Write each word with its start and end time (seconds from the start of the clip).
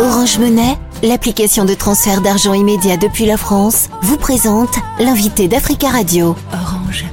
Orange 0.00 0.38
Monnaie, 0.38 0.76
l'application 1.02 1.64
de 1.64 1.74
transfert 1.74 2.20
d'argent 2.22 2.54
immédiat 2.54 2.96
depuis 2.96 3.26
la 3.26 3.36
France, 3.36 3.88
vous 4.00 4.16
présente 4.16 4.76
l'invité 5.00 5.48
d'Africa 5.48 5.88
Radio. 5.88 6.36
Orange. 6.52 7.04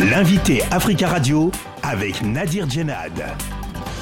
L'invité 0.00 0.62
Africa 0.70 1.08
Radio 1.08 1.50
avec 1.82 2.22
Nadir 2.22 2.70
Djenad. 2.70 3.12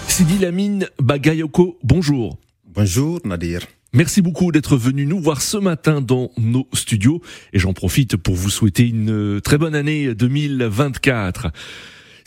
Sidi 0.06 0.38
Lamine 0.38 0.86
Bagayoko, 1.02 1.76
bonjour. 1.82 2.38
Bonjour 2.66 3.18
Nadir. 3.24 3.62
Merci 3.92 4.22
beaucoup 4.22 4.52
d'être 4.52 4.76
venu 4.76 5.06
nous 5.06 5.18
voir 5.18 5.42
ce 5.42 5.56
matin 5.56 6.00
dans 6.00 6.30
nos 6.38 6.68
studios 6.72 7.20
et 7.52 7.58
j'en 7.58 7.72
profite 7.72 8.16
pour 8.16 8.36
vous 8.36 8.50
souhaiter 8.50 8.88
une 8.88 9.40
très 9.40 9.58
bonne 9.58 9.74
année 9.74 10.14
2024. 10.14 11.48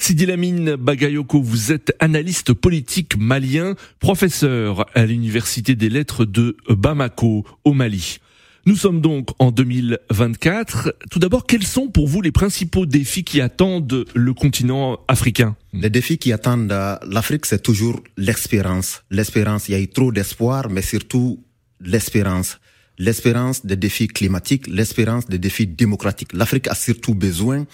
Sidi 0.03 0.25
Lamine 0.25 0.75
Bagayoko, 0.75 1.41
vous 1.41 1.71
êtes 1.71 1.95
analyste 1.99 2.51
politique 2.51 3.15
malien, 3.17 3.75
professeur 4.01 4.85
à 4.93 5.05
l'Université 5.05 5.75
des 5.75 5.87
Lettres 5.87 6.25
de 6.25 6.57
Bamako, 6.67 7.45
au 7.63 7.71
Mali. 7.71 8.17
Nous 8.65 8.75
sommes 8.75 8.99
donc 8.99 9.29
en 9.39 9.51
2024. 9.51 10.93
Tout 11.09 11.19
d'abord, 11.19 11.45
quels 11.45 11.65
sont 11.65 11.87
pour 11.87 12.09
vous 12.09 12.19
les 12.19 12.33
principaux 12.33 12.85
défis 12.85 13.23
qui 13.23 13.39
attendent 13.39 14.03
le 14.13 14.33
continent 14.33 14.99
africain? 15.07 15.55
Les 15.71 15.89
défis 15.89 16.17
qui 16.17 16.33
attendent 16.33 16.67
l'Afrique, 17.07 17.45
c'est 17.45 17.63
toujours 17.63 18.03
l'espérance. 18.17 19.03
L'espérance, 19.09 19.69
il 19.69 19.71
y 19.71 19.75
a 19.75 19.79
eu 19.79 19.87
trop 19.87 20.11
d'espoir, 20.11 20.69
mais 20.69 20.81
surtout 20.81 21.41
l'espérance. 21.79 22.59
L'espérance 22.97 23.65
des 23.65 23.77
défis 23.77 24.09
climatiques, 24.09 24.67
l'espérance 24.67 25.27
des 25.27 25.39
défis 25.39 25.65
démocratiques. 25.65 26.33
L'Afrique 26.33 26.67
a 26.67 26.75
surtout 26.75 27.15
besoin 27.15 27.59
euh, 27.61 27.65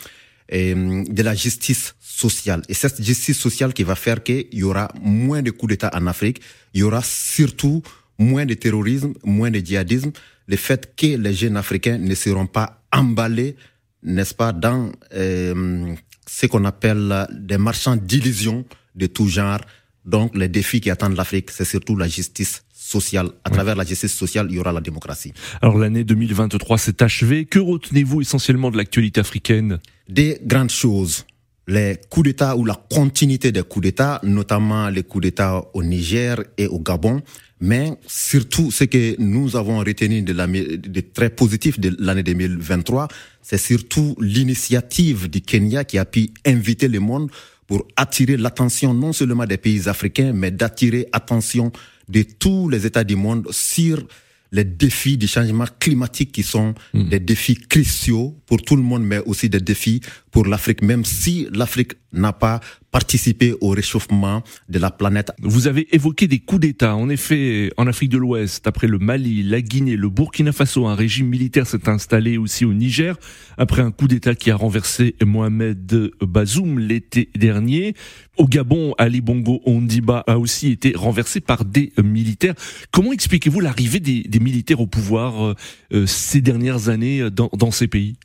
de 0.51 1.21
la 1.23 1.35
justice 1.35 1.95
sociale. 1.99 2.61
Et 2.69 2.73
cette 2.73 3.01
justice 3.01 3.37
sociale 3.37 3.73
qui 3.73 3.83
va 3.83 3.95
faire 3.95 4.23
qu'il 4.23 4.47
y 4.51 4.63
aura 4.63 4.89
moins 5.01 5.41
de 5.41 5.51
coups 5.51 5.71
d'État 5.71 5.91
en 5.93 6.07
Afrique, 6.07 6.41
il 6.73 6.81
y 6.81 6.83
aura 6.83 7.01
surtout 7.03 7.81
moins 8.17 8.45
de 8.45 8.53
terrorisme, 8.53 9.13
moins 9.23 9.51
de 9.51 9.59
djihadisme, 9.59 10.11
le 10.47 10.57
fait 10.57 10.93
que 10.95 11.17
les 11.17 11.33
jeunes 11.33 11.57
africains 11.57 11.97
ne 11.97 12.15
seront 12.15 12.47
pas 12.47 12.83
emballés, 12.91 13.55
n'est-ce 14.03 14.33
pas, 14.33 14.51
dans 14.51 14.91
euh, 15.13 15.93
ce 16.27 16.45
qu'on 16.47 16.65
appelle 16.65 17.27
des 17.31 17.57
marchands 17.57 17.95
d'illusions 17.95 18.65
de 18.95 19.05
tout 19.05 19.27
genre. 19.27 19.61
Donc 20.05 20.35
les 20.35 20.49
défis 20.49 20.81
qui 20.81 20.89
attendent 20.89 21.15
l'Afrique, 21.15 21.51
c'est 21.51 21.65
surtout 21.65 21.95
la 21.95 22.07
justice 22.07 22.63
sociale. 22.89 23.29
À 23.43 23.49
travers 23.49 23.75
la 23.75 23.85
justice 23.85 24.13
sociale, 24.13 24.47
il 24.49 24.55
y 24.55 24.59
aura 24.59 24.71
la 24.71 24.81
démocratie. 24.81 25.33
Alors 25.61 25.77
l'année 25.77 26.03
2023 26.03 26.77
s'est 26.77 27.03
achevée. 27.03 27.45
Que 27.45 27.59
retenez-vous 27.59 28.21
essentiellement 28.21 28.71
de 28.71 28.77
l'actualité 28.77 29.21
africaine? 29.21 29.79
Des 30.07 30.39
grandes 30.43 30.71
choses. 30.71 31.25
Les 31.67 31.97
coups 32.09 32.25
d'État 32.25 32.57
ou 32.57 32.65
la 32.65 32.73
continuité 32.89 33.51
des 33.51 33.61
coups 33.61 33.83
d'État, 33.83 34.19
notamment 34.23 34.89
les 34.89 35.03
coups 35.03 35.21
d'État 35.21 35.63
au 35.75 35.83
Niger 35.83 36.43
et 36.57 36.65
au 36.65 36.79
Gabon, 36.79 37.21
mais 37.61 37.91
surtout 38.07 38.71
ce 38.71 38.85
que 38.85 39.15
nous 39.21 39.55
avons 39.55 39.77
retenu 39.77 40.23
de, 40.23 40.33
la, 40.33 40.47
de 40.47 41.01
très 41.01 41.29
positif 41.29 41.79
de 41.79 41.95
l'année 41.99 42.23
2023, 42.23 43.07
c'est 43.43 43.59
surtout 43.59 44.15
l'initiative 44.19 45.29
du 45.29 45.41
Kenya 45.41 45.83
qui 45.83 45.99
a 45.99 46.05
pu 46.05 46.31
inviter 46.43 46.87
le 46.87 46.99
monde 46.99 47.29
pour 47.67 47.85
attirer 47.95 48.35
l'attention 48.35 48.95
non 48.95 49.13
seulement 49.13 49.45
des 49.45 49.57
pays 49.57 49.87
africains, 49.87 50.33
mais 50.33 50.49
d'attirer 50.49 51.07
attention 51.11 51.71
de 52.09 52.23
tous 52.23 52.69
les 52.69 52.85
États 52.85 53.03
du 53.03 53.15
monde 53.15 53.47
sur 53.51 54.05
les 54.51 54.63
défis 54.63 55.17
du 55.17 55.27
changement 55.27 55.65
climatique 55.79 56.31
qui 56.31 56.43
sont 56.43 56.73
hmm. 56.93 57.09
des 57.09 57.19
défis 57.19 57.55
cruciaux 57.55 58.35
pour 58.47 58.61
tout 58.61 58.75
le 58.75 58.81
monde, 58.81 59.03
mais 59.03 59.19
aussi 59.19 59.47
des 59.49 59.59
défis 59.59 60.01
pour 60.31 60.45
l'Afrique, 60.45 60.81
même 60.81 61.05
si 61.05 61.47
l'Afrique 61.53 61.93
n'a 62.13 62.33
pas 62.33 62.59
participé 62.91 63.53
au 63.61 63.69
réchauffement 63.69 64.41
de 64.67 64.79
la 64.79 64.89
planète. 64.89 65.31
Vous 65.41 65.67
avez 65.67 65.93
évoqué 65.95 66.27
des 66.27 66.39
coups 66.39 66.61
d'État. 66.61 66.95
En 66.95 67.09
effet, 67.09 67.71
en 67.77 67.87
Afrique 67.87 68.09
de 68.09 68.17
l'Ouest, 68.17 68.65
après 68.65 68.87
le 68.87 68.97
Mali, 68.97 69.43
la 69.43 69.61
Guinée, 69.61 69.95
le 69.95 70.09
Burkina 70.09 70.51
Faso, 70.51 70.87
un 70.87 70.95
régime 70.95 71.27
militaire 71.27 71.67
s'est 71.67 71.87
installé 71.87 72.37
aussi 72.37 72.65
au 72.65 72.73
Niger, 72.73 73.17
après 73.57 73.81
un 73.81 73.91
coup 73.91 74.07
d'État 74.07 74.33
qui 74.33 74.49
a 74.49 74.55
renversé 74.55 75.15
Mohamed 75.23 76.11
Bazoum 76.21 76.79
l'été 76.79 77.29
dernier. 77.35 77.93
Au 78.37 78.47
Gabon, 78.47 78.95
Ali 78.97 79.21
Bongo 79.21 79.61
Ondiba 79.65 80.23
a 80.25 80.39
aussi 80.39 80.71
été 80.71 80.93
renversé 80.95 81.41
par 81.41 81.65
des 81.65 81.93
militaires. 82.01 82.55
Comment 82.91 83.11
expliquez-vous 83.11 83.59
l'arrivée 83.59 83.99
des, 83.99 84.39
militaires 84.39 84.79
au 84.79 84.87
pouvoir 84.87 85.43
euh, 85.43 85.55
euh, 85.93 86.05
ces 86.07 86.41
dernières 86.41 86.89
années 86.89 87.29
dans, 87.29 87.49
dans 87.53 87.71
ces 87.71 87.87
pays? 87.87 88.15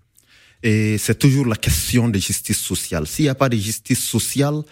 Et 0.64 0.96
c'est 0.96 1.18
toujours 1.18 1.46
la 1.46 1.56
question 1.56 2.08
de 2.08 2.18
justice 2.18 2.58
sociale. 2.58 3.06
S'il 3.06 3.26
n'y 3.26 3.28
a 3.28 3.34
pas 3.34 3.50
de 3.50 3.56
justice 3.56 4.02
sociale, 4.02 4.62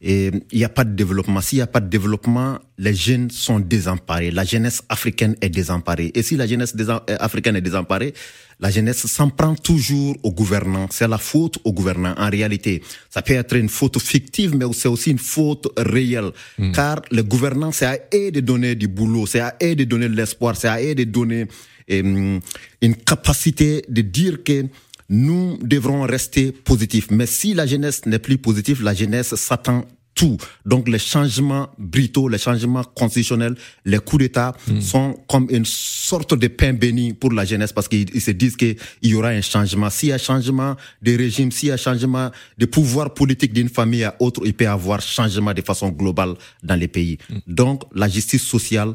et 0.00 0.30
il 0.52 0.58
n'y 0.58 0.64
a 0.64 0.68
pas 0.68 0.84
de 0.84 0.94
développement. 0.94 1.40
S'il 1.40 1.58
n'y 1.58 1.62
a 1.62 1.66
pas 1.66 1.80
de 1.80 1.88
développement, 1.88 2.58
les 2.76 2.94
jeunes 2.94 3.30
sont 3.30 3.58
désemparés. 3.58 4.30
La 4.30 4.44
jeunesse 4.44 4.82
africaine 4.88 5.34
est 5.40 5.48
désemparée. 5.48 6.12
Et 6.14 6.22
si 6.22 6.36
la 6.36 6.46
jeunesse 6.46 6.74
euh, 6.78 6.98
africaine 7.18 7.56
est 7.56 7.60
désemparée, 7.60 8.14
la 8.60 8.70
jeunesse 8.70 9.06
s'en 9.06 9.28
prend 9.30 9.56
toujours 9.56 10.16
aux 10.22 10.30
gouvernants. 10.32 10.86
C'est 10.90 11.08
la 11.08 11.18
faute 11.18 11.58
aux 11.64 11.72
gouvernants. 11.72 12.14
En 12.16 12.30
réalité, 12.30 12.82
ça 13.10 13.22
peut 13.22 13.34
être 13.34 13.56
une 13.56 13.68
faute 13.68 14.00
fictive, 14.00 14.54
mais 14.56 14.66
c'est 14.72 14.88
aussi 14.88 15.10
une 15.10 15.18
faute 15.18 15.66
réelle. 15.76 16.30
Hmm. 16.58 16.72
Car 16.72 17.02
le 17.10 17.22
gouvernant, 17.22 17.72
c'est 17.72 17.86
à 17.86 17.98
eux 18.14 18.30
de 18.30 18.40
donner 18.40 18.76
du 18.76 18.86
boulot, 18.86 19.26
c'est 19.26 19.40
à 19.40 19.56
eux 19.62 19.74
de 19.74 19.84
donner 19.84 20.08
de 20.08 20.14
l'espoir, 20.14 20.56
c'est 20.56 20.68
à 20.68 20.80
eux 20.80 20.94
de 20.94 21.04
donner 21.04 21.46
euh, 21.90 22.38
une 22.82 22.96
capacité 22.96 23.84
de 23.88 24.02
dire 24.02 24.44
que 24.44 24.66
nous 25.08 25.58
devrons 25.62 26.02
rester 26.02 26.52
positifs. 26.52 27.10
Mais 27.10 27.26
si 27.26 27.54
la 27.54 27.66
jeunesse 27.66 28.04
n'est 28.06 28.18
plus 28.18 28.38
positive, 28.38 28.82
la 28.82 28.94
jeunesse 28.94 29.34
s'attend 29.34 29.84
tout. 30.18 30.36
Donc 30.66 30.88
les 30.88 30.98
changements 30.98 31.68
brutaux, 31.78 32.28
les 32.28 32.38
changements 32.38 32.82
constitutionnels, 32.82 33.54
les 33.84 33.98
coups 33.98 34.24
d'État 34.24 34.52
hmm. 34.66 34.80
sont 34.80 35.12
comme 35.28 35.46
une 35.48 35.64
sorte 35.64 36.34
de 36.34 36.48
pain 36.48 36.72
béni 36.72 37.12
pour 37.12 37.32
la 37.32 37.44
jeunesse 37.44 37.72
parce 37.72 37.86
qu'ils 37.86 38.20
se 38.20 38.32
disent 38.32 38.56
qu'il 38.56 38.76
y 39.02 39.14
aura 39.14 39.28
un 39.28 39.40
changement. 39.40 39.88
S'il 39.90 40.08
y 40.08 40.12
a 40.12 40.18
changement 40.18 40.74
de 41.02 41.16
régime, 41.16 41.52
s'il 41.52 41.68
y 41.68 41.72
a 41.72 41.76
changement 41.76 42.32
de 42.58 42.66
pouvoir 42.66 43.14
politique 43.14 43.52
d'une 43.52 43.68
famille 43.68 44.02
à 44.02 44.16
autre, 44.18 44.42
il 44.44 44.54
peut 44.54 44.64
y 44.64 44.66
avoir 44.66 45.00
changement 45.00 45.54
de 45.54 45.62
façon 45.62 45.90
globale 45.90 46.34
dans 46.64 46.74
les 46.76 46.88
pays. 46.88 47.18
Hmm. 47.30 47.38
Donc 47.46 47.84
la 47.94 48.08
justice 48.08 48.42
sociale 48.42 48.94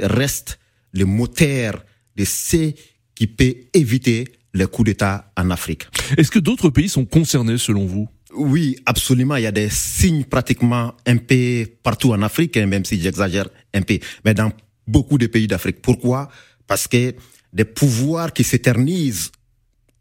reste 0.00 0.58
le 0.92 1.04
moteur 1.04 1.84
de 2.16 2.24
ce 2.24 2.72
qui 3.14 3.28
peut 3.28 3.54
éviter 3.72 4.24
les 4.56 4.66
coups 4.66 4.86
d'État 4.86 5.30
en 5.36 5.50
Afrique. 5.50 5.86
Est-ce 6.16 6.30
que 6.30 6.38
d'autres 6.38 6.70
pays 6.70 6.88
sont 6.88 7.04
concernés 7.04 7.58
selon 7.58 7.86
vous? 7.86 8.08
Oui, 8.34 8.76
absolument. 8.86 9.36
Il 9.36 9.44
y 9.44 9.46
a 9.46 9.52
des 9.52 9.70
signes 9.70 10.24
pratiquement 10.24 10.94
un 11.06 11.16
peu 11.16 11.66
partout 11.82 12.12
en 12.12 12.22
Afrique, 12.22 12.56
hein, 12.56 12.66
même 12.66 12.84
si 12.84 13.00
j'exagère 13.00 13.48
un 13.74 13.82
peu, 13.82 13.98
mais 14.24 14.34
dans 14.34 14.52
beaucoup 14.86 15.18
de 15.18 15.26
pays 15.26 15.46
d'Afrique. 15.46 15.80
Pourquoi? 15.82 16.28
Parce 16.66 16.88
que 16.88 17.14
des 17.52 17.64
pouvoirs 17.64 18.32
qui 18.32 18.44
s'éternisent 18.44 19.30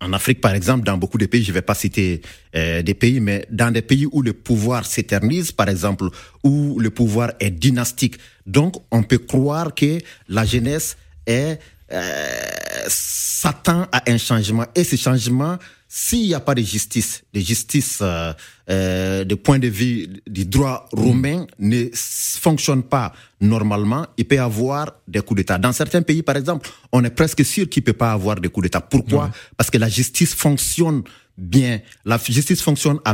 en 0.01 0.11
Afrique, 0.11 0.41
par 0.41 0.53
exemple, 0.53 0.83
dans 0.83 0.97
beaucoup 0.97 1.17
de 1.17 1.25
pays, 1.25 1.43
je 1.43 1.51
ne 1.51 1.53
vais 1.53 1.61
pas 1.61 1.73
citer 1.73 2.21
euh, 2.55 2.81
des 2.81 2.93
pays, 2.93 3.21
mais 3.21 3.47
dans 3.49 3.71
des 3.71 3.81
pays 3.81 4.05
où 4.11 4.21
le 4.21 4.33
pouvoir 4.33 4.85
s'éternise, 4.85 5.51
par 5.51 5.69
exemple, 5.69 6.09
où 6.43 6.79
le 6.79 6.89
pouvoir 6.89 7.31
est 7.39 7.51
dynastique. 7.51 8.17
Donc, 8.45 8.75
on 8.91 9.03
peut 9.03 9.19
croire 9.19 9.73
que 9.73 9.99
la 10.27 10.43
jeunesse 10.43 10.97
est 11.25 11.59
euh, 11.91 12.85
s'attend 12.87 13.87
à 13.91 14.03
un 14.07 14.17
changement. 14.17 14.65
Et 14.75 14.83
ce 14.83 14.95
changement, 14.95 15.57
s'il 15.87 16.27
n'y 16.27 16.33
a 16.33 16.39
pas 16.39 16.55
de 16.55 16.61
justice, 16.61 17.23
de 17.33 17.39
justice 17.39 17.99
euh, 18.01 18.33
euh, 18.69 19.23
de 19.23 19.35
point 19.35 19.59
de 19.59 19.67
vue 19.67 20.07
du 20.27 20.45
droit 20.45 20.89
romain 20.91 21.45
ne 21.59 21.85
fonctionne 21.93 22.83
pas 22.83 23.13
normalement, 23.39 24.07
il 24.17 24.25
peut 24.25 24.35
y 24.35 24.39
avoir 24.39 24.93
des 25.07 25.21
coups 25.21 25.37
d'État. 25.37 25.57
Dans 25.57 25.71
certains 25.71 26.01
pays, 26.01 26.23
par 26.23 26.37
exemple, 26.37 26.69
on 26.91 27.03
est 27.03 27.11
presque 27.11 27.45
sûr 27.45 27.69
qu'il 27.69 27.83
peut 27.83 27.93
pas 27.93 28.13
avoir 28.13 28.37
des 28.37 28.49
coups 28.49 28.63
d'État. 28.63 28.81
Pourquoi? 28.81 29.29
Parce 29.55 29.69
que 29.69 29.77
la 29.77 29.89
justice 29.89 30.33
fonctionne 30.33 31.03
bien. 31.37 31.79
La 32.05 32.17
justice 32.17 32.61
fonctionne 32.61 32.99
à, 33.05 33.13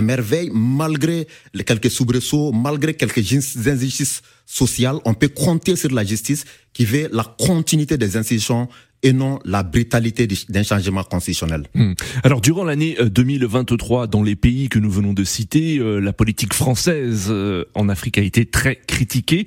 merveille 0.00 0.50
malgré 0.52 1.26
quelques 1.66 1.90
soubresauts, 1.90 2.52
malgré 2.52 2.94
quelques 2.94 3.32
injustices 3.32 4.22
sociales. 4.46 4.96
On 5.04 5.14
peut 5.14 5.28
compter 5.28 5.76
sur 5.76 5.90
la 5.92 6.04
justice 6.04 6.44
qui 6.72 6.84
veut 6.84 7.08
la 7.12 7.24
continuité 7.38 7.98
des 7.98 8.16
institutions 8.16 8.68
et 9.02 9.12
non 9.12 9.38
la 9.44 9.62
brutalité 9.62 10.26
d'un 10.48 10.62
changement 10.62 11.04
constitutionnel. 11.04 11.68
Hmm. 11.74 11.92
Alors 12.24 12.40
durant 12.40 12.64
l'année 12.64 12.96
2023, 13.00 14.02
euh, 14.02 14.06
dans 14.06 14.22
les 14.22 14.36
pays 14.36 14.68
que 14.68 14.78
nous 14.78 14.90
venons 14.90 15.12
de 15.12 15.24
citer, 15.24 15.78
euh, 15.78 16.00
la 16.00 16.12
politique 16.12 16.54
française 16.54 17.26
euh, 17.28 17.64
en 17.74 17.88
Afrique 17.88 18.18
a 18.18 18.22
été 18.22 18.46
très 18.46 18.76
critiquée. 18.76 19.46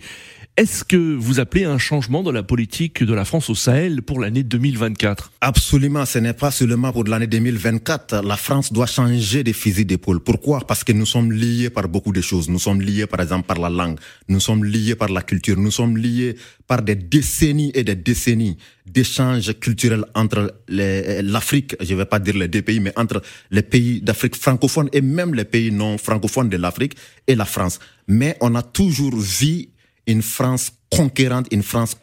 Est-ce 0.58 0.84
que 0.84 1.16
vous 1.16 1.40
appelez 1.40 1.64
un 1.64 1.78
changement 1.78 2.24
dans 2.24 2.34
la 2.34 2.44
politique 2.44 3.06
de 3.06 3.14
la 3.14 3.24
France 3.24 3.50
au 3.50 3.56
Sahel 3.56 4.02
pour 4.02 4.20
l'année 4.20 4.44
2024 4.44 5.32
Absolument, 5.40 6.06
ce 6.06 6.20
n'est 6.20 6.34
pas 6.34 6.52
seulement 6.52 6.92
pour 6.92 7.06
l'année 7.06 7.26
2024. 7.26 8.22
La 8.22 8.36
France 8.36 8.74
doit 8.74 8.86
changer 8.86 9.46
de 9.46 9.54
fusil 9.54 9.86
d'épaule. 9.86 10.20
Pourquoi? 10.20 10.60
Parce 10.68 10.84
que 10.84 10.92
nous 10.92 11.06
sommes 11.06 11.32
liés 11.32 11.70
par 11.70 11.88
beaucoup 11.88 12.12
de 12.12 12.20
choses. 12.20 12.50
Nous 12.50 12.60
sommes 12.60 12.82
liés 12.82 13.08
par 13.08 13.22
exemple 13.22 13.48
par 13.48 13.60
la 13.60 13.70
langue, 13.70 13.98
nous 14.28 14.42
sommes 14.42 14.66
liés 14.66 14.96
par 14.96 15.08
la 15.08 15.22
culture, 15.22 15.56
nous 15.58 15.72
sommes 15.72 15.96
liés 15.96 16.36
par 16.68 16.82
des 16.82 16.96
décennies 16.96 17.72
et 17.74 17.86
des 17.86 17.96
décennies 17.96 18.58
d'échanges 18.86 19.58
culturels 19.58 20.04
entre 20.16 20.54
l'Afrique, 20.68 21.78
je 21.80 21.94
ne 21.94 22.00
vais 22.00 22.06
pas 22.06 22.20
dire 22.20 22.36
les 22.36 22.50
deux 22.50 22.62
pays, 22.62 22.82
mais 22.82 22.92
entre 22.98 23.22
les 23.52 23.62
pays 23.62 24.02
d'Afrique 24.02 24.36
francophone 24.36 24.90
et 24.92 25.00
même 25.00 25.34
les 25.34 25.46
pays 25.46 25.72
non 25.72 25.98
francophones 25.98 26.50
de 26.50 26.58
l'Afrique 26.58 26.96
et 27.26 27.36
la 27.36 27.46
France. 27.46 27.80
Mais 28.10 28.36
on 28.42 28.54
a 28.56 28.64
toujours 28.64 29.16
vu 29.16 29.70
une 30.08 30.22
France 30.22 30.72
conquérante, 30.90 31.48
une 31.52 31.64
France 31.64 31.96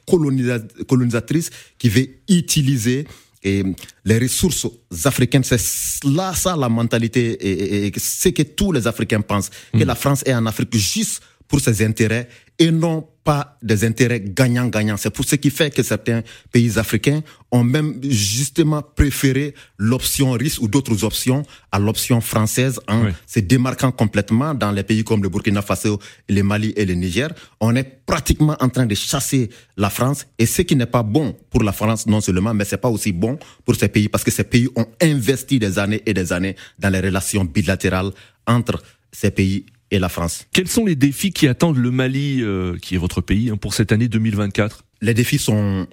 colonisatrice 0.87 1.51
qui 1.79 1.89
veut 1.89 2.09
utiliser 2.29 3.07
et 3.43 3.63
les 4.05 4.19
ressources 4.19 4.67
africaines, 5.05 5.45
c'est 5.45 5.61
là 6.05 6.35
ça 6.35 6.57
la 6.57 6.69
mentalité 6.69 7.87
et, 7.87 7.93
c'est 7.97 8.33
que 8.33 8.43
tous 8.43 8.73
les 8.73 8.87
Africains 8.87 9.21
pensent 9.21 9.51
que 9.73 9.79
mm. 9.79 9.87
la 9.87 9.95
France 9.95 10.23
est 10.27 10.35
en 10.35 10.45
Afrique 10.47 10.75
juste 10.77 11.23
pour 11.49 11.61
ses 11.61 11.85
intérêts 11.85 12.29
et 12.59 12.71
non 12.71 13.07
pas 13.25 13.59
des 13.63 13.85
intérêts 13.85 14.21
gagnants-gagnants. 14.21 14.97
C'est 14.97 15.11
pour 15.11 15.25
ce 15.25 15.37
qui 15.37 15.51
fait 15.51 15.71
que 15.73 15.83
certains 15.83 16.23
pays 16.51 16.79
africains 16.79 17.21
ont 17.53 17.63
même 17.63 18.01
justement 18.03 18.83
préféré 18.83 19.55
l'option 19.77 20.33
russe 20.33 20.59
ou 20.59 20.67
d'autres 20.67 21.05
options 21.05 21.43
à 21.71 21.79
l'option 21.79 22.21
française 22.21 22.81
en 22.89 23.03
se 23.27 23.41
démarquant 23.41 23.93
complètement 23.93 24.55
dans 24.55 24.73
les 24.73 24.83
pays 24.83 25.05
comme 25.05 25.23
le 25.23 25.29
Burkina 25.29 25.63
Faso, 25.63 25.99
le 26.29 26.43
Mali 26.43 26.73
et 26.75 26.85
le 26.85 26.95
Niger. 26.95 27.29
On 27.61 27.77
est 27.77 27.85
pratiquement 28.07 28.57
en 28.61 28.69
train 28.71 28.87
de 28.87 28.95
chasser 28.95 29.51
la 29.77 29.91
France 29.91 30.27
et 30.39 30.47
ce 30.47 30.63
qui 30.63 30.75
n'est 30.75 30.87
pas 30.87 31.03
bon 31.03 31.37
pour 31.51 31.63
la 31.63 31.73
France 31.73 32.07
non 32.07 32.21
seulement, 32.21 32.55
mais 32.55 32.65
c'est 32.65 32.79
pas 32.79 32.89
aussi 32.89 33.13
bon 33.13 33.39
pour 33.65 33.77
ces 33.77 33.89
pays 33.89 34.09
parce 34.09 34.25
que 34.25 34.31
ces 34.31 34.45
pays 34.45 34.69
ont 34.75 34.87
investi 35.03 35.59
des 35.59 35.79
années 35.79 36.03
et 36.07 36.15
des 36.15 36.33
années 36.33 36.57
dans 36.79 36.91
les 36.91 37.01
relations 37.01 37.45
bilatérales 37.45 38.11
entre 38.47 38.83
ces 39.13 39.31
pays 39.31 39.67
et 39.91 39.99
la 39.99 40.09
France. 40.09 40.47
Quels 40.53 40.69
sont 40.69 40.85
les 40.85 40.97
défis 40.97 41.33
qui 41.33 41.49
attendent 41.49 41.79
le 41.79 41.91
Mali, 41.91 42.43
euh, 42.43 42.77
qui 42.79 42.95
est 42.95 42.99
votre 42.99 43.21
pays, 43.21 43.51
hein, 43.51 43.57
pour 43.57 43.75
cette 43.75 43.93
année 43.93 44.09
2024 44.09 44.85
Les 45.01 45.15
défis 45.15 45.39
sont 45.39 45.87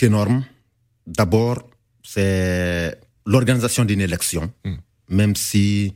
énormes. 0.00 0.44
D'abord, 1.06 1.68
c'est 2.02 2.98
l'organisation 3.26 3.84
d'une 3.84 4.00
élection, 4.00 4.52
hmm. 4.64 4.74
même 5.08 5.36
si 5.36 5.94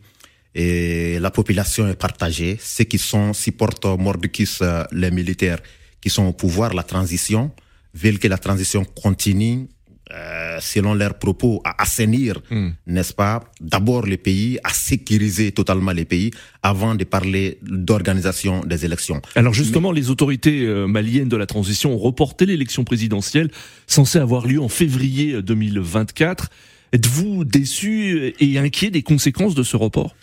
et 0.55 1.19
la 1.19 1.31
population 1.31 1.89
est 1.89 1.97
partagée. 1.97 2.57
Ceux 2.61 2.85
qui 2.85 2.99
sont 2.99 3.33
supportent 3.33 3.87
mordicus 3.87 4.61
euh, 4.63 4.85
les 4.93 5.11
militaires 5.11 5.59
qui 6.01 6.11
sont 6.11 6.27
au 6.27 6.33
pouvoir, 6.33 6.75
la 6.75 6.85
transition, 6.85 7.51
veulent 7.93 8.19
que 8.19 8.29
la 8.29 8.39
transition 8.39 8.85
continue 8.85 9.69
euh, 10.13 10.59
selon 10.61 10.93
leurs 10.95 11.19
propos, 11.19 11.63
à 11.65 11.83
assainir, 11.83 12.41
hmm. 12.51 12.71
n'est-ce 12.87 13.15
pas, 13.15 13.43
d'abord 13.61 14.05
les 14.05 14.19
pays, 14.19 14.59
à 14.63 14.69
sécuriser 14.71 15.53
totalement 15.53 15.93
les 15.93 16.05
pays 16.05 16.31
avant 16.63 16.95
de 16.95 17.05
parler 17.05 17.59
d'organisation 17.63 18.61
des 18.65 18.85
élections. 18.85 19.23
Alors 19.35 19.55
justement, 19.55 19.93
les 19.93 20.11
autorités 20.11 20.67
euh, 20.67 20.87
maliennes 20.87 21.29
de 21.29 21.37
la 21.37 21.47
transition 21.47 21.95
ont 21.95 21.99
reporté 21.99 22.45
l'élection 22.45 22.85
présidentielle 22.85 23.51
censée 23.87 24.19
avoir 24.19 24.47
lieu 24.47 24.61
en 24.61 24.69
février 24.69 25.41
2024. 25.41 26.51
Êtes-vous 26.93 27.45
déçu 27.45 28.35
et 28.39 28.59
inquiet 28.59 28.91
des 28.91 29.03
conséquences 29.03 29.55
de 29.55 29.63
ce 29.63 29.77
report? 29.77 30.15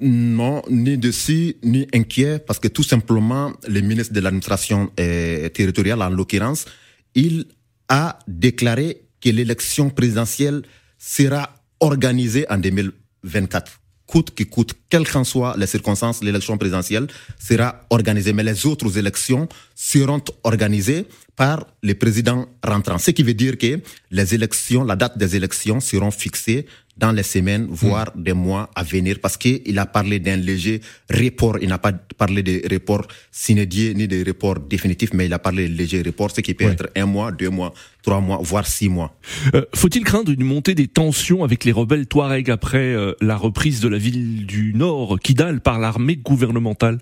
Non, 0.00 0.62
ni 0.70 0.98
déçu, 0.98 1.56
ni 1.62 1.86
inquiet, 1.94 2.38
parce 2.38 2.58
que 2.58 2.68
tout 2.68 2.82
simplement, 2.82 3.52
le 3.68 3.80
ministre 3.80 4.12
de 4.12 4.20
l'administration 4.20 4.90
euh, 5.00 5.48
territoriale, 5.48 6.02
en 6.02 6.10
l'occurrence, 6.10 6.66
il 7.14 7.46
a 7.88 8.18
déclaré 8.28 9.07
que 9.20 9.30
l'élection 9.30 9.90
présidentielle 9.90 10.62
sera 10.98 11.54
organisée 11.80 12.46
en 12.50 12.58
2024. 12.58 13.80
Coûte 14.06 14.34
que 14.34 14.44
coûte, 14.44 14.72
quelles 14.88 15.06
qu'en 15.06 15.22
soient 15.22 15.54
les 15.58 15.66
circonstances, 15.66 16.22
l'élection 16.22 16.56
présidentielle 16.56 17.08
sera 17.38 17.82
organisée. 17.90 18.32
Mais 18.32 18.42
les 18.42 18.64
autres 18.64 18.96
élections 18.96 19.48
seront 19.74 20.22
organisées 20.44 21.06
par 21.36 21.66
le 21.82 21.94
président 21.94 22.48
rentrant. 22.64 22.98
Ce 22.98 23.10
qui 23.10 23.22
veut 23.22 23.34
dire 23.34 23.58
que 23.58 23.80
les 24.10 24.34
élections, 24.34 24.82
la 24.82 24.96
date 24.96 25.18
des 25.18 25.36
élections 25.36 25.80
seront 25.80 26.10
fixées 26.10 26.66
dans 26.98 27.12
les 27.12 27.22
semaines, 27.22 27.66
voire 27.70 28.10
hmm. 28.14 28.22
des 28.22 28.32
mois 28.32 28.70
à 28.74 28.82
venir, 28.82 29.18
parce 29.22 29.36
qu'il 29.36 29.78
a 29.78 29.86
parlé 29.86 30.18
d'un 30.18 30.36
léger 30.36 30.80
report. 31.08 31.58
Il 31.62 31.68
n'a 31.68 31.78
pas 31.78 31.92
parlé 31.92 32.42
de 32.42 32.60
report 32.70 33.06
synédié 33.30 33.94
ni 33.94 34.08
de 34.08 34.24
report 34.26 34.58
définitif, 34.60 35.10
mais 35.14 35.26
il 35.26 35.32
a 35.32 35.38
parlé 35.38 35.68
de 35.68 35.74
léger 35.74 36.02
report, 36.02 36.32
ce 36.34 36.40
qui 36.40 36.54
peut 36.54 36.64
être 36.64 36.90
un 36.96 37.06
mois, 37.06 37.30
deux 37.30 37.50
mois, 37.50 37.72
trois 38.02 38.20
mois, 38.20 38.40
voire 38.42 38.66
six 38.66 38.88
mois. 38.88 39.16
Euh, 39.54 39.64
faut-il 39.74 40.04
craindre 40.04 40.32
une 40.32 40.44
montée 40.44 40.74
des 40.74 40.88
tensions 40.88 41.44
avec 41.44 41.64
les 41.64 41.72
rebelles 41.72 42.06
Touareg 42.06 42.50
après 42.50 42.94
euh, 42.94 43.14
la 43.20 43.36
reprise 43.36 43.80
de 43.80 43.88
la 43.88 43.98
ville 43.98 44.44
du 44.44 44.74
Nord, 44.74 45.18
Kidal, 45.20 45.60
par 45.60 45.78
l'armée 45.78 46.16
gouvernementale? 46.16 46.98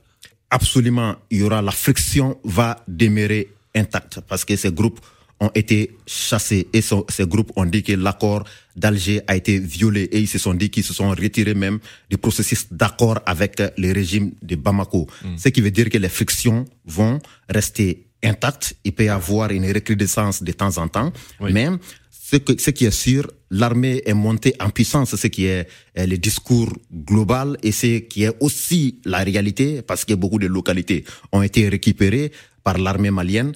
Absolument, 0.51 1.17
il 1.31 1.39
y 1.39 1.43
aura 1.43 1.63
la 1.63 1.73
friction 1.73 2.39
va 2.45 2.77
demeurer 2.87 3.49
intacte 3.75 4.21
parce 4.29 4.45
que 4.45 4.57
ces 4.57 4.73
groupes 4.73 5.01
ont 5.41 5.51
été 5.55 5.97
chassés 6.07 6.69
et 6.73 6.81
ces 6.81 7.27
groupes 7.27 7.53
ont 7.57 7.67
dit 7.67 7.83
que 7.83 7.93
l'accord 7.93 8.45
d'Alger 8.75 9.21
a 9.27 9.37
été 9.37 9.59
violé 9.59 10.03
et 10.05 10.21
ils 10.21 10.29
se 10.29 10.39
sont 10.39 10.55
dit 10.55 10.71
qu'ils 10.71 10.85
se 10.85 10.95
sont 10.95 11.11
retirés 11.11 11.55
même 11.55 11.79
du 12.09 12.17
processus 12.17 12.67
d'accord 12.71 13.21
avec 13.27 13.63
le 13.77 13.93
régime 13.93 14.33
de 14.43 14.57
Bamako. 14.57 15.07
Hmm. 15.23 15.37
Ce 15.37 15.49
qui 15.51 15.61
veut 15.61 15.71
dire 15.71 15.91
que 15.91 15.99
les 15.99 16.09
frictions 16.09 16.65
vont 16.87 17.19
rester 17.49 18.07
intactes. 18.23 18.75
Il 18.85 18.93
peut 18.93 19.05
y 19.05 19.09
avoir 19.09 19.51
une 19.51 19.71
recrudescence 19.71 20.43
de 20.43 20.53
temps 20.53 20.79
en 20.79 20.89
temps, 20.89 21.13
mais 21.41 21.69
ce, 22.11 22.37
ce 22.59 22.71
qui 22.71 22.87
est 22.87 22.91
sûr, 22.91 23.31
l'armée 23.51 24.03
est 24.05 24.15
montée 24.15 24.55
en 24.59 24.71
puissance, 24.71 25.15
ce 25.15 25.27
qui 25.27 25.47
est 25.47 25.69
le 25.97 26.17
discours 26.17 26.73
global 26.93 27.57
et 27.63 27.73
ce 27.73 27.99
qui 27.99 28.25
est 28.25 28.35
aussi 28.41 29.01
la 29.05 29.19
réalité, 29.19 29.83
parce 29.83 30.05
que 30.05 30.15
beaucoup 30.15 30.39
de 30.39 30.47
localités 30.47 31.05
ont 31.33 31.43
été 31.43 31.69
récupérées 31.69 32.33
par 32.65 32.79
l'armée 32.79 33.13
malienne. 33.13 33.53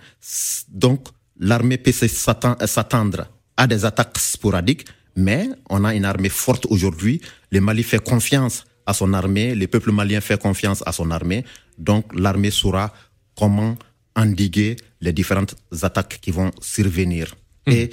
Donc, 0.68 1.08
l'armée 1.40 1.78
peut 1.78 1.92
s'attendre 1.92 3.26
à 3.56 3.66
des 3.66 3.84
attaques 3.84 4.18
sporadiques, 4.18 4.86
mais 5.16 5.48
on 5.68 5.84
a 5.84 5.94
une 5.94 6.04
armée 6.04 6.28
forte 6.28 6.66
aujourd'hui. 6.66 7.20
Le 7.50 7.60
Mali 7.60 7.82
fait 7.82 8.02
confiance 8.02 8.64
à 8.86 8.94
son 8.94 9.12
armée, 9.12 9.54
le 9.54 9.66
peuple 9.66 9.90
malien 9.90 10.20
fait 10.20 10.40
confiance 10.40 10.82
à 10.86 10.92
son 10.92 11.10
armée. 11.10 11.44
Donc 11.78 12.04
l'armée 12.14 12.50
saura 12.50 12.92
comment 13.36 13.76
endiguer 14.14 14.76
les 15.00 15.12
différentes 15.12 15.56
attaques 15.82 16.18
qui 16.20 16.30
vont 16.30 16.50
survenir. 16.60 17.34
Mmh. 17.66 17.72
Et 17.72 17.90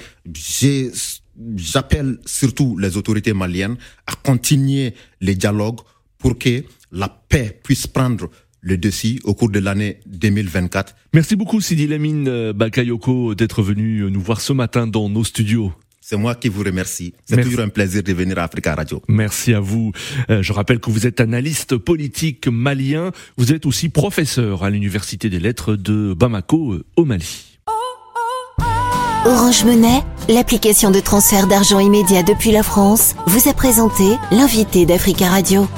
j'appelle 1.56 2.18
surtout 2.26 2.78
les 2.78 2.96
autorités 2.96 3.32
maliennes 3.32 3.76
à 4.06 4.14
continuer 4.14 4.94
les 5.20 5.34
dialogues 5.34 5.80
pour 6.18 6.38
que 6.38 6.64
la 6.92 7.08
paix 7.08 7.60
puisse 7.62 7.86
prendre 7.86 8.30
le 8.60 8.76
dessus 8.76 9.20
au 9.24 9.34
cours 9.34 9.50
de 9.50 9.58
l'année 9.58 10.00
2024. 10.06 10.94
Merci 11.12 11.36
beaucoup 11.36 11.60
Sidi 11.60 11.86
Lamine 11.86 12.28
euh, 12.28 12.52
Bakayoko 12.52 13.34
d'être 13.34 13.62
venu 13.62 14.00
euh, 14.00 14.10
nous 14.10 14.20
voir 14.20 14.40
ce 14.40 14.52
matin 14.52 14.86
dans 14.86 15.08
nos 15.08 15.24
studios. 15.24 15.72
C'est 16.00 16.16
moi 16.16 16.34
qui 16.34 16.48
vous 16.48 16.62
remercie. 16.62 17.12
C'est 17.26 17.42
toujours 17.42 17.60
un 17.60 17.68
plaisir 17.68 18.02
de 18.02 18.12
venir 18.14 18.38
à 18.38 18.44
Africa 18.44 18.74
Radio. 18.74 19.02
Merci 19.08 19.52
à 19.52 19.60
vous. 19.60 19.92
Euh, 20.30 20.42
je 20.42 20.54
rappelle 20.54 20.80
que 20.80 20.90
vous 20.90 21.06
êtes 21.06 21.20
analyste 21.20 21.76
politique 21.76 22.48
malien. 22.48 23.12
Vous 23.36 23.52
êtes 23.52 23.66
aussi 23.66 23.90
professeur 23.90 24.64
à 24.64 24.70
l'Université 24.70 25.28
des 25.28 25.38
Lettres 25.38 25.76
de 25.76 26.14
Bamako 26.14 26.76
au 26.96 27.04
Mali. 27.04 27.58
Orange 29.26 29.64
Monnaie, 29.64 30.02
l'application 30.30 30.90
de 30.90 31.00
transfert 31.00 31.46
d'argent 31.46 31.80
immédiat 31.80 32.22
depuis 32.22 32.52
la 32.52 32.62
France, 32.62 33.14
vous 33.26 33.50
a 33.50 33.52
présenté 33.52 34.04
l'invité 34.30 34.86
d'Africa 34.86 35.28
Radio. 35.28 35.68